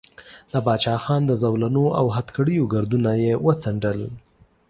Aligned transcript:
د 0.51 0.53
باچا 0.65 0.95
خان 1.03 1.21
د 1.27 1.31
زولنو 1.43 1.85
او 1.99 2.05
هتکړیو 2.15 2.69
ګردونه 2.73 3.11
یې 3.23 3.33
وڅنډل. 3.45 3.99